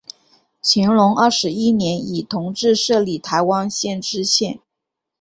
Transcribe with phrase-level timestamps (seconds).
[0.63, 4.59] 乾隆二十一年以同知摄理台湾县知县。